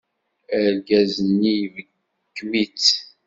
Argaz-nni 0.59 1.53
ibekkem-itt. 1.65 2.89